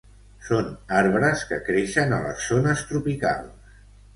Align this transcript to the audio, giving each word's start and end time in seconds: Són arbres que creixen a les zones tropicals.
Són 0.45 0.69
arbres 1.01 1.45
que 1.51 1.59
creixen 1.67 2.17
a 2.17 2.19
les 2.25 2.49
zones 2.53 2.85
tropicals. 2.93 3.79